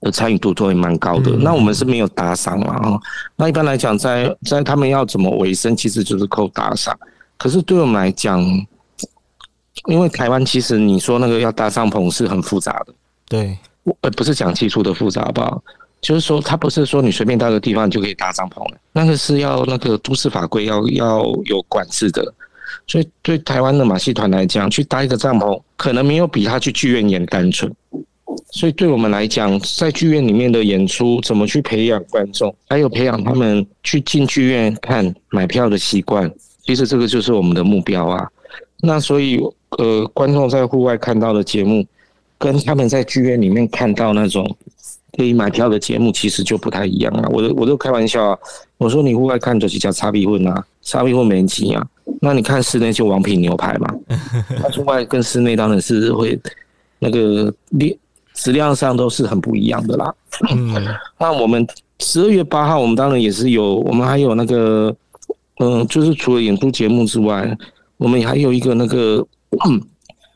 [0.00, 1.32] 的参与度都会蛮高的。
[1.32, 2.78] 那我们是没有打赏嘛？
[2.78, 3.00] 哈。
[3.36, 6.98] 那一般来讲，在在他们要怎么维生，其实就是扣打赏。
[7.36, 8.42] 可是对我们来讲，
[9.86, 12.94] 因为台湾其实你说那个要搭帐篷是很复杂的，
[13.28, 15.62] 对，我呃，不是讲技术的复杂，好不好？
[16.00, 22.22] 就是说，它不是说你随便到个地方你就可以搭帐篷了，那个是要那个都市法规要要有管制的。
[22.86, 27.72] 所以对台湾的马戏团来讲，去搭一个帐篷，可能没有比他去剧院演单纯。
[28.52, 36.30] 所以对我们来讲，在剧院里面的演出，怎么去培养观众，还有培养他们去进剧院看买票的习惯，
[36.64, 38.28] 其实这个就是我们的目标啊。
[38.82, 39.40] 那所以，
[39.78, 41.84] 呃，观众在户外看到的节目，
[42.38, 44.54] 跟他们在剧院里面看到那种
[45.16, 47.26] 可以买票的节目，其实就不太一样啊。
[47.32, 48.38] 我都我都开玩笑啊，
[48.76, 51.86] 我说你户外看就是叫差比混啊，差比混没人挤啊。
[52.20, 53.94] 那你看室内就王品牛排嘛，
[54.62, 56.38] 那户外跟室内当然是会
[56.98, 57.98] 那个质
[58.34, 60.14] 质量上都是很不一样的啦。
[60.50, 60.74] 嗯
[61.18, 61.66] 那我们
[62.00, 64.94] 十二月八号，我们当然也是有，我们还有那个，
[65.60, 67.56] 嗯，就是除了演出节目之外。
[67.96, 69.26] 我们还有一个那个，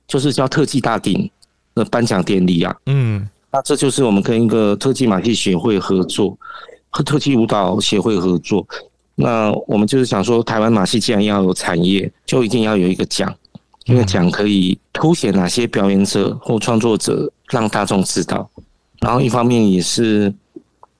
[0.06, 1.30] 就是叫特技大鼎
[1.74, 2.74] 的颁奖典礼啊。
[2.86, 6.36] 嗯，那这就是我们跟一个特技马戏协会合作，
[6.88, 8.66] 和特技舞蹈协会合作。
[9.14, 13.32] 那我们就是想说，台湾马戏既然要有产业，就一定要有一个奖，
[13.84, 18.48] 因为奖可以凸显哪些表演者或创作者，让大众知道。
[19.00, 20.32] 然后一方面也是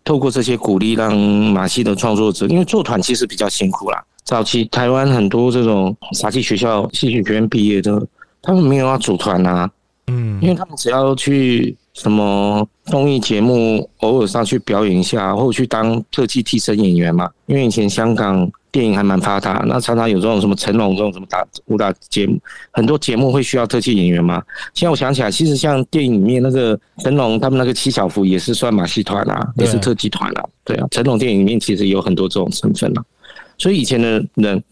[0.05, 4.05] 透过这些鼓励，让马戏的创作者，因为做团其实比较辛苦啦。
[4.25, 8.01] 早期台湾很多这种杂技学校、戏剧学院毕业的，
[8.43, 9.69] 他们没有要组团啊，
[10.07, 17.29] 嗯，因为他们只要去什么综艺节目，偶尔上去表演一下，或者去当特技替身演员嘛。
[17.47, 22.39] 因为以前香港电影还蛮发达，那常常有这种什么成龙这种什么打武打节目，
[22.71, 24.41] 很多节目会需要特技演员嘛。
[24.75, 33.03] 现在我想起来，其实像电影里面那个成龙他们那个七小福也是算马戏团啊，也是特技团啊，对啊，成龙电影里面其实有很多这种成分啊。
[33.61, 34.65] 所以以前的人，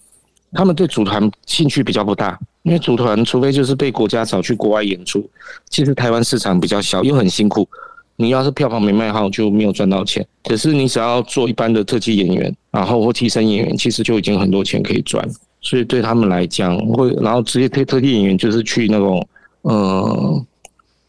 [0.53, 5.29] 他们对组团兴趣比较不大，因为组团除非就是被国家找去国外演出，
[5.69, 7.69] 其实台湾市场比较小，又很辛苦。
[8.17, 10.27] 你要是票房没卖好，就没有赚到钱。
[10.45, 15.23] 可是你只要做一般的特技演员，然后或替身演员，其实就已经很多钱可以赚。
[15.61, 19.29] 所以对他们来讲，会然后直接推特技演员就是去那种
[19.63, 20.45] 呃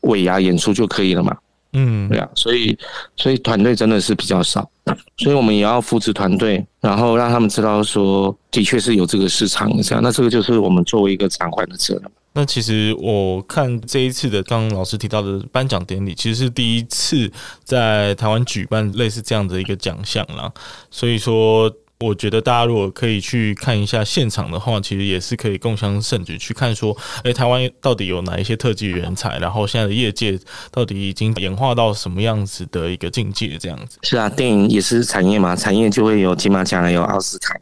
[0.01, 1.35] 尾牙演出就可以了嘛。
[1.73, 2.77] 嗯，对啊，所以
[3.15, 4.69] 所以团队真的是比较少，
[5.17, 10.03] 所以我们也要扶持团队，然后让他们知道说，的确是有这个市场这样。
[10.03, 12.03] 那这个就是我们作为一个场馆的责任。
[12.33, 17.31] 那其实我看这一次的刚刚老师提到的颁奖典礼，其实是第一次
[17.63, 20.51] 在台湾举办类似这样的一个奖项啦，
[20.89, 21.71] 所以说。
[22.05, 30.39] 我觉得大家如果可以去看一下现场的话，其实也是可以共襄盛举，去看说，诶，台湾到底有哪一些特技人才，然后现在的业界
[30.71, 33.97] 到底已经演化到什么样子的一个境界，这样子。
[34.03, 37.53] 是啊，电影也是产业嘛，产业就会有金马奖，有奥斯卡，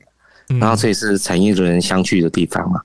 [0.59, 2.79] 然后这也是产业的人相聚的地方嘛。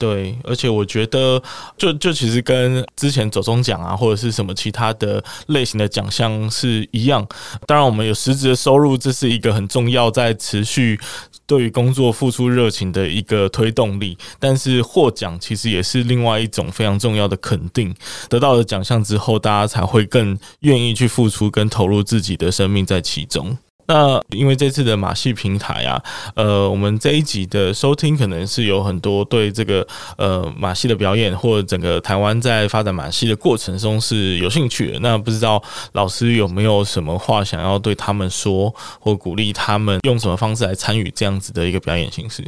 [0.00, 1.40] 对，而且我觉得
[1.76, 7.24] 就，就其实跟之前走中奖啊，或者是什么其他的类型的奖项是一样。
[7.66, 10.98] 当然，我们有实质的收入，这是一个很重要，在持续
[11.46, 14.16] 对于工作付出热情的一个推动力。
[14.38, 17.94] 但是获奖其实也是另外一种非常重要的肯定。
[18.30, 23.58] 得到了奖项之后，大家才会更愿意去付出跟投入自己的生命在其中。
[23.90, 26.00] 那因为这次的马戏平台啊，
[26.36, 29.84] 呃，我们这一集的收听可能是有很多对这个
[30.16, 35.00] 呃马戏的表演或整个台湾在发展马戏的过程中是有兴趣的。
[35.00, 42.44] 那不知道老师有没有什么话想要对他们说，或鼓励他们用什么方式来参与这样子的一个表演形式？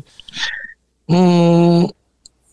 [1.09, 1.93] 嗯，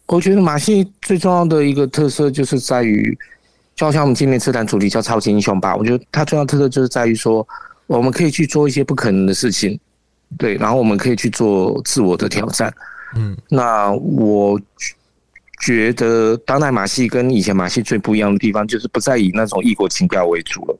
[0.08, 3.16] 我觉得马戏最重要的一个特色就是在于，
[3.76, 7.48] 就好像我们今年这档主题叫超级英雄吧，我觉得它重要特色就是在于说。
[7.98, 9.80] 我们可以去做一些不可能的事情，
[10.38, 12.72] 对，然后我们可以去做自我的挑战。
[13.16, 14.62] 嗯，那我
[15.60, 20.80] 觉得当代马戏跟以前马戏最不一样的地方，就是不再以那种异国情调为主了。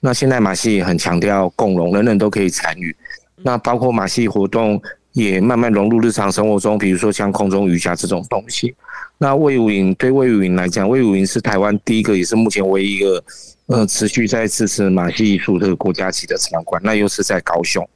[0.00, 2.96] 那现在马戏也很强调共荣，人人都可以参与。
[3.42, 4.80] 那包括马戏活动
[5.18, 8.74] 也慢慢融入日常生活中，比如说像空中瑜伽这种东西。
[9.18, 13.22] 那魏武营对魏武营来讲，魏武营是台湾第一个，也是目前唯一一个。
[13.66, 17.86] 呃，持续在支持马戏艺术这个国家级的场馆，那又是在高雄，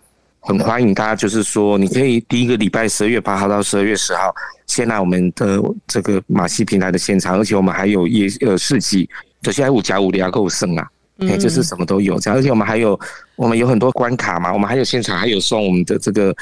[0.40, 1.16] 很欢迎大家。
[1.16, 4.35] 就是说，你可以第一个礼拜十二月八号到十二月十号，
[4.66, 9.08] 先来我们的这个马戏平台的现场，而且我们还有夜呃市集，
[9.40, 10.87] 这些五加五的要够盛啊，
[11.20, 13.00] 哎，就是什么都有这样，而且我们还有
[13.35, 16.37] 我们有很多关卡嘛，我们还有现场还有送我们的这个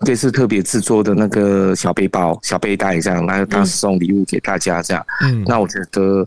[0.00, 5.04] 这次特别制作的那个小背包、小背带这样，来当时送礼物给大家这样。
[5.22, 6.26] 嗯，那我觉得，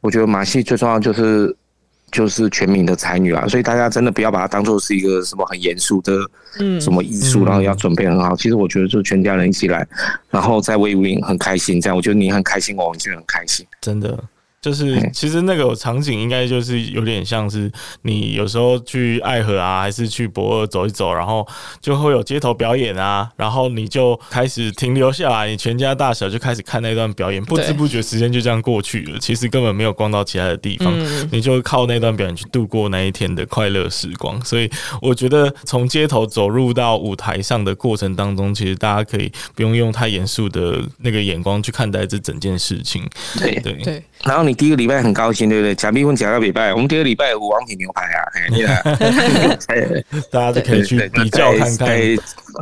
[0.00, 1.54] 我觉得马戏最重要就是。
[2.12, 6.12] 就是全民的参与啊，所以大家真的不要把它当做是一个什么很严肃的，
[6.60, 8.36] 嗯，什么艺术，然后要准备很好。
[8.36, 9.88] 其实我觉得就全家人一起来，
[10.28, 13.64] 然后在威武营很开心，这样我觉得你很开心，我们就很开心。
[13.80, 14.22] 真的，
[14.62, 17.68] 就是其实那个场景应该就是有点像是
[18.02, 21.44] 你有时候去爱河啊，还是去博尔走一走，然后
[21.80, 29.18] 就会有街头表演啊，然后你就开始停留下来，你全家大小就开始看那段表演，不知不觉时间就这样过去了。
[29.18, 30.94] 其实根本没有逛到其他的地方，
[31.32, 34.40] 你就靠那段表演去度过那一天的快乐时光。
[34.44, 34.70] 所以
[35.00, 43.02] 我觉得从街头走入到舞台上的过程当中，其实大家可以不用用太严肃的那个眼光去看待这整件事情。
[43.36, 44.51] 对对对，然后你。
[44.54, 45.74] 第一个礼拜很高兴，对不对？
[45.74, 48.22] 假币问假个礼拜，我们第二个礼拜有王品牛排啊，
[50.30, 51.88] 大家都可以去比较看看。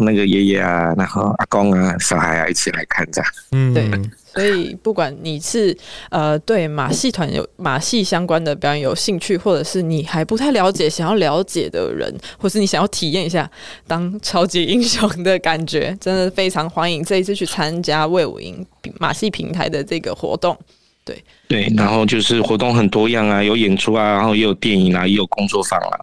[0.03, 3.31] 那个爷爷啊，然后阿公啊，小孩啊，一起来看这样。
[3.53, 3.91] 嗯，对。
[4.33, 5.77] 所以不管你是
[6.11, 13.51] 呃对马戏团有马戏相关的表演有兴趣，或者是你还不太了解，想要了解的人，或是你想要体验一下
[13.89, 18.65] 当超级英雄的感觉，真的非常欢迎这一次去参加魏武营
[19.01, 20.57] 马戏平台的这个活动。
[21.05, 25.99] 对对，然后就是活动很多样啊，有演出啊，然后也有电影啊，也有工作坊啊。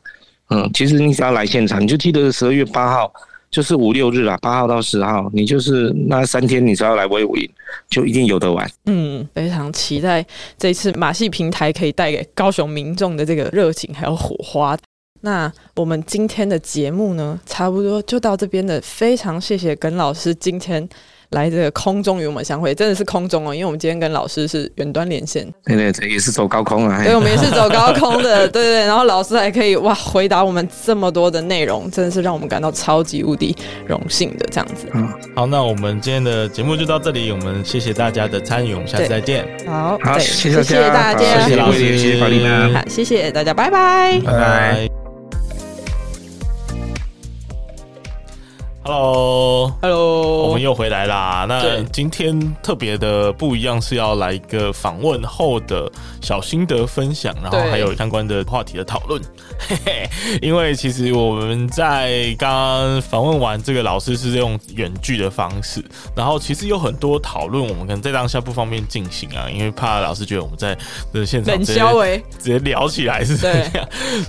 [0.50, 3.14] 嗯，其实你只要来现场，你就记得十二月八号，
[3.52, 7.50] 就是五六日啊，八号到十号，你就是那三天，你只要来威武营，
[7.90, 8.70] 就一定有得玩。
[8.86, 10.26] 嗯，非常期待
[10.58, 14.78] 这次马戏平台可以带给高雄民众的这个热情还有火花。
[15.22, 18.82] 那我们今天的节目呢，差不多就到这边的。
[18.82, 20.88] 非常谢谢耿老师今天。
[21.32, 34.88] 来这个空中与我们相会，真的是空中哦，因为我们今天跟老师是远端连线，对对这，也是走高空啊，对，我们也是走高空的， 对对对，然后老师还可以哇回答我们这么多的内容，真的是让我们感到超级无敌荣幸的这样子。
[34.94, 39.46] 嗯，好，那我们今天的节目就到这里，我们谢谢大家的参与，我们下次再见。
[39.66, 45.07] 好，好，谢谢谢谢大家，谢谢老师，谢谢法丽娜，好，谢谢大家，拜拜，拜拜。
[48.88, 51.46] Hello，Hello，Hello 我们又回来啦。
[51.46, 55.92] 那今天特别的不一样，是要来一个访问后的
[56.28, 59.22] 小心得分享，然后还有相关的话题的讨论。
[59.58, 60.10] 嘿嘿，
[60.42, 65.82] 因为其实我们在刚刚访问完这个老师是用远距的方式，
[66.14, 70.78] 然后其实有很多讨论，我们可能在当下不方便进行啊，因为怕老师觉得我们在
[71.14, 73.72] 这现场直接直接聊起来是这样。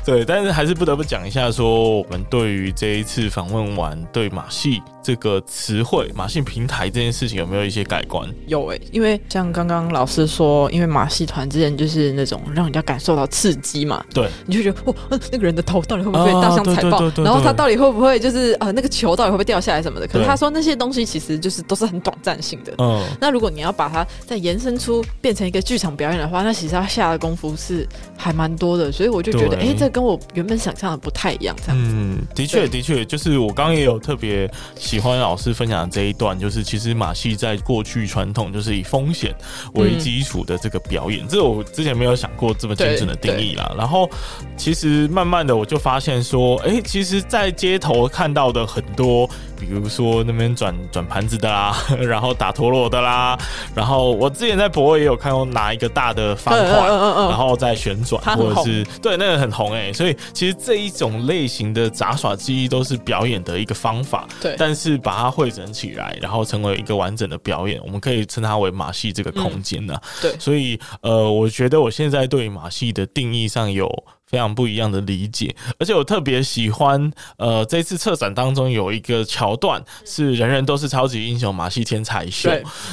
[0.04, 8.28] 对， 对，但是还是不得不讲一下，说我们对于这一次访问完对马戏这个词汇、马戏平台这件事情有没有一些改观？
[8.46, 14.94] 有诶、欸，因为像刚刚老师说，因为马戏团之前就是那种让人家感受到刺激嘛，对，你就觉得哦，
[15.32, 17.00] 那个人的头到底会不会被大象踩爆？
[17.24, 20.06] 然后他到底会不会就是呃，那个球到底会不会掉下来什么的？
[20.06, 22.74] 可是他说那些东西其实就是都是很短暂性的。
[22.76, 28.92] 嗯，那如果你要把它再延伸出变成一个剧场表演的话，那其实他下的功夫是还蛮多的。
[28.92, 31.56] 所以我就觉得，哎、欸，这跟我原本想象的不太一样。
[31.64, 39.34] 这样嗯，的确，的确，就是我刚刚也有特别喜欢老师分享的这一段，就是其实马戏在过去传统就是以风险
[39.74, 43.72] 为基础的这个表演，嗯、这我之前没有想过这么精准的定义啦。
[43.76, 44.08] 然后
[44.56, 49.28] 其实慢慢的我就发现说，哎、欸，其实，在街头看到的很多。
[49.58, 53.37] 比如说那边转转盘子的啦， 然后打陀螺的啦，
[53.74, 73.92] 然后我之前在博尔也有看过拿一个大的方块，然后再旋转，或者是对那个很红哎、欸，所以其实这一种类型的杂耍技艺都是表演的一个方法，对，但是把它汇整起来，然后成为一个完整的表演，我们可以称它为马戏这个空间呢、啊嗯，对，所以呃，我觉得我现在对马戏的定义上有。
[74.28, 82.50] 非常不一样的理解，而且我特别喜欢，呃，这次策展当中有一个桥段是人人都是超级英雄马戏天才秀。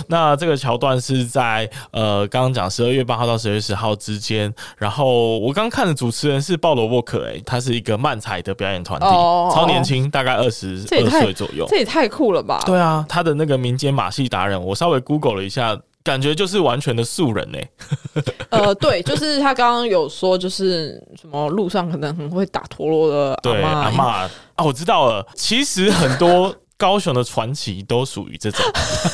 [0.08, 12.63] 那这个桥段是在呃刚刚讲十二月八号到十二月十号之间，然后我刚看的主持人是鲍罗沃克，哎，他是一个漫才的表演团体，哦、超年轻，大概二十二岁左右，这也太酷了吧？
[12.65, 15.78] 对啊，他的那个民间马戏达人，我稍微 Google 了一下。
[16.06, 17.70] 感觉就是完全的素人呢、欸。
[18.52, 24.08] 呃，对，就是他刚刚有说，就是什么路上可能很会打陀螺的阿妈，阿嬷
[24.56, 25.28] 啊，我知道了。
[25.36, 26.56] 其实很多。
[26.78, 28.66] 高雄的传奇都属于这种，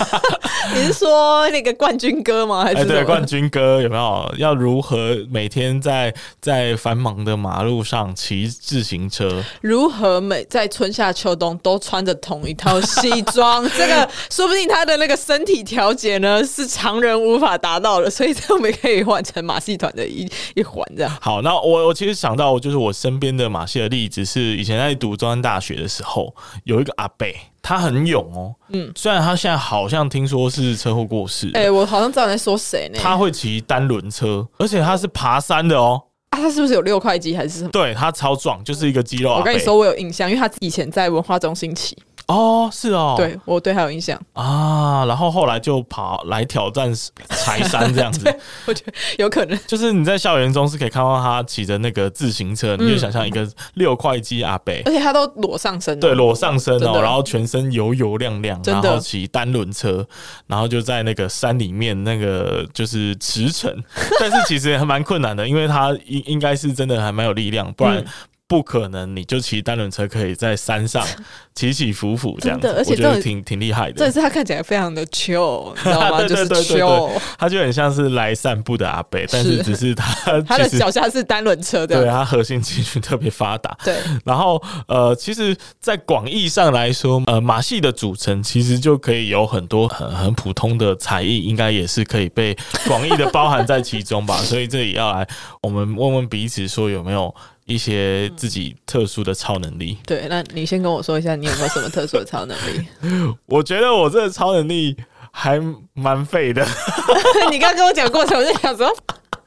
[0.74, 2.64] 你是说那个冠军哥吗？
[2.64, 4.34] 还是、冠军哥有没有？
[4.38, 9.44] 要如何每天在在繁忙的马路上骑自行车？
[9.62, 13.64] 如何每在春夏秋冬都穿着同一套西装？
[13.78, 21.18] 这个说不定他的那个身体调节呢是常人无法达到的，所以这我们可以换成马戏团的一一环这样。
[21.22, 27.28] 好，那我我其实想到就是我身边的马戏的例子是以前在读中山大学的时候有一个阿伯。
[27.62, 33.00] 他很勇哦，嗯，虽然他现在好像听说是车祸过世，哎、欸，我好像知道你在说谁呢？
[33.02, 36.02] 他会骑单轮车，而且他是爬山的哦。
[36.32, 37.70] 啊，他是不是有六块肌还是什么？
[37.70, 39.32] 对，他超壮，就是一个肌肉。
[39.32, 41.98] 我跟你说，我有印象，因为他以前在文化中心骑。
[42.32, 44.20] 哦，是哦，对我对他有印象。
[44.34, 45.06] 啊。
[45.06, 46.94] 然后后来就跑来挑战
[47.30, 48.24] 柴山这样子，
[48.68, 49.60] 我觉得有可能。
[49.68, 60.06] 就是你在校园中是可以看到他骑着那个自行车，嗯、你就想象一个六块肌阿伯，而且他都裸上身，对，裸上身哦，然后全身油油亮亮，然后骑单轮车，
[60.48, 63.76] 然后就在那个山里面那个就是驰骋，
[64.20, 68.06] 但是其实还蛮困难的，因为他应应该是真的还蛮有力量，不然。
[68.52, 71.08] 不可能，你就骑单轮车可以在山上
[71.56, 73.94] 起起伏伏这样子，而且我觉得挺挺厉害的。
[73.94, 76.18] 这次他看起来非常的 chill，你知道吗？
[76.18, 83.74] 对对对对对，就是 chill，他就很像是来散步的阿伯，但是只是他他的脚下是单轮车的，对，他核心肌群特别发达。
[83.86, 83.96] 对，
[84.26, 92.54] 然后呃，其实，在广义上来说，呃，马戏的组成其实就可以有很多很很普通的才艺，应该也是可以被
[92.86, 94.36] 广义的包含在其中吧。
[94.44, 95.26] 所以这里要来，
[95.62, 97.34] 我们问问彼此说有没有。
[97.72, 99.98] 一些自己特殊的超能力。
[100.06, 102.86] 对，那你先跟我说一下，你有没有什么特殊的超能力？
[103.48, 104.96] 我觉得我这个超能力
[105.32, 105.62] 还
[105.94, 106.66] 蛮废的。
[107.50, 108.94] 你刚刚跟我讲过程，我就想说。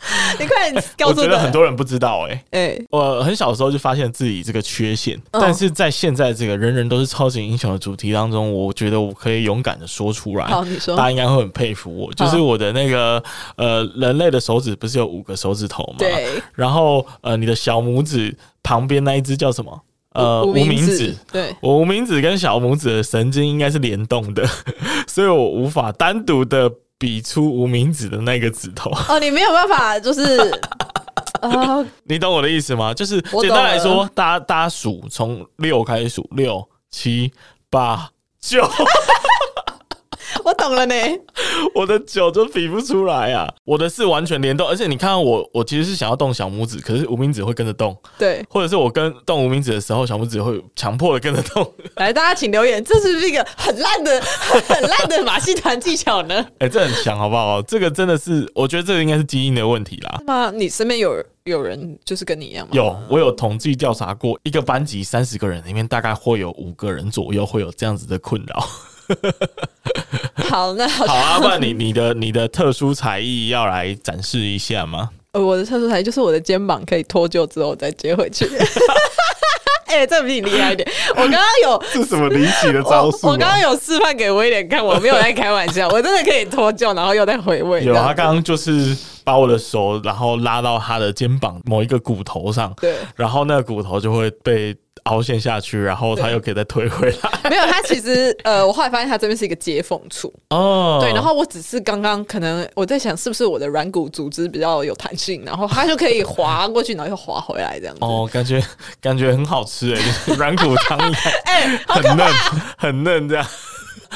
[0.38, 1.22] 你快点告诉我！
[1.22, 10.46] 我觉得很多人不知道哎、欸，哎、欸，我很小的时候就发现自己这个缺陷，哦、但是在现在这个人人都是超级英雄的主题当中，我觉得我可以勇敢的说出来。
[10.46, 12.12] 好，你说，大家应该会很佩服我。
[12.14, 13.22] 就是我的那个
[13.56, 15.94] 呃，人类的手指不是有五个手指头吗？
[15.98, 16.28] 对。
[16.54, 19.80] 然后呃，你的小拇指旁边那一只叫什么？
[20.14, 21.14] 呃，无名指。
[21.32, 24.46] 对，我无名指跟小拇指的神经应该是联动的，
[25.08, 26.70] 所以我无法单独的。
[27.04, 30.38] 比出无名指的那个指头 哦，你没有办法，就是
[31.42, 32.94] 啊，你懂我的意思吗？
[32.94, 37.30] 就是简单来说，大家大家数从六开始数，六七
[37.68, 38.08] 八
[38.40, 38.66] 九。
[40.44, 40.94] 我懂了呢，
[41.74, 51.72] 我的脚就比不出来啊，我的是完全联动，而且你看我，我其实是想要动小拇指，可是无名指会跟着动，对，或者是我跟动无名指的时候，小拇指会强迫的跟着动。
[51.96, 56.34] 来，大家请留言，这是不是一个很烂的、很烂的马戏团技巧呢？
[56.60, 57.60] 哎、欸，这很强，好不好？
[57.62, 60.22] 这个真的是，我觉得这个应该是基因的问题啦。
[60.26, 60.50] 那？
[60.54, 62.72] 你身边有有人就是跟你一样吗？
[62.74, 68.64] 有，我有统计调查过，一个班级三十个人里面，大概会有五个人左右会有这样子的困扰。
[70.48, 75.10] 好，那好，好啊，不然你你的你的特殊才艺要来展示一下吗？
[75.32, 78.48] 呃，我的特殊才艺就是我的肩膀可以脱臼之后再接回去。
[79.86, 80.88] 哎、欸，这比你厉害一点。
[81.10, 83.28] 我刚刚有 是什么离奇的招数？
[83.28, 87.84] 我刚刚有示范给威廉看，我没有在开玩笑，我真的可以脱臼，然后又再回味。
[87.84, 94.74] 有，他刚刚就是把我的手，然后拉到他的肩膀某一个骨头上，对，然后那个骨头就会被。
[95.04, 97.30] 凹陷下去，然后它又可以再推回来。
[97.50, 100.98] 没有，它其实呃，我后来发现它这边是一个接缝处哦。
[101.00, 108.00] 对，然后我只是刚刚可能我在想，是不是我的软骨组织比较有弹性，然后它就可以滑过去，然后又滑回来这样子。
[108.02, 108.62] 哦，感觉
[109.00, 110.98] 感觉很好吃哎，软骨汤
[111.44, 112.26] 哎，很嫩
[112.78, 113.46] 很嫩这样。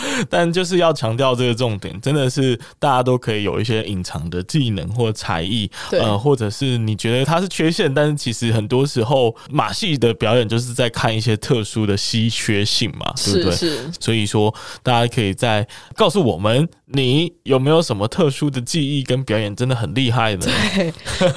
[0.29, 13.53] 但就是要强调这个重点，真的是大家都可以有一些隐藏的技能或才艺，呃，或者是你觉得它是缺陷，但是其实很多时候马戏的表演就是在看一些特殊的稀缺性嘛，对不对？
[13.53, 13.91] 是是。
[14.01, 20.47] 所以说，大家可以在告诉我们，你有没有什么特殊的技艺跟表演真的很厉害的？
[20.47, 20.93] 对，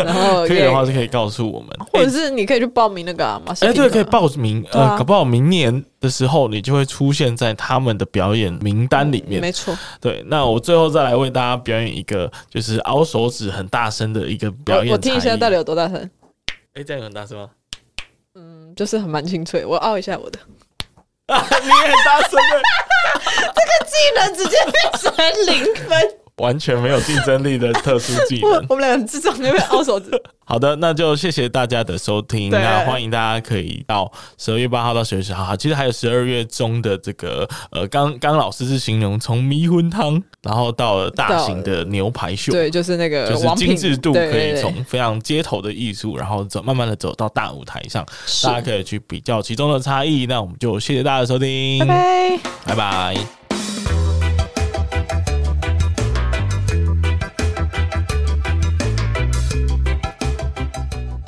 [0.05, 3.65] 然后 可以的话是可以告诉我们，或者是你可以去报名那个马戏。
[3.65, 9.77] 哎，对，可以报名，呃，搞不好明年的时候你就会出现在他们的表演名单里面，没错。
[9.99, 14.91] 对，那我最后再来为大家表演一个，就是凹手指很大声的一个表演。
[14.91, 15.97] 我听一下到底有多大声？
[16.73, 17.49] 哎，这样有很大声吗？
[18.35, 19.65] 嗯，就是很蛮清脆。
[19.65, 20.39] 我凹一下我的。
[21.27, 22.61] 啊， 你也很大声的，
[23.37, 25.11] 这个技能直接变成
[25.47, 26.17] 零分。
[26.51, 30.11] 完全没有竞争力的特殊技能， 我们俩很智障，那边凹手指。
[30.43, 32.49] 好的，那就谢谢大家的收听。
[32.49, 48.05] 那欢迎大家可以到十二月八号到十月十号，其实还有十二月中的这个呃，刚刚老师是形容从迷魂汤，然后到了大型的牛排秀，对，就是那个就是精致度可以从非常街头的艺术，然后走慢慢的走到大舞台上，
[48.43, 50.25] 大家可以去比较其中的差异。
[50.25, 53.40] 那我们就谢谢大家的收听，拜拜，拜拜。